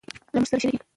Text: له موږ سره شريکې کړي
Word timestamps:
له 0.33 0.37
موږ 0.39 0.47
سره 0.49 0.59
شريکې 0.61 0.77
کړي 0.79 0.87